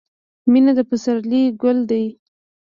•مینه 0.51 0.71
د 0.77 0.79
پسرلي 0.89 1.43
ګل 1.61 1.77
دی. 1.89 2.05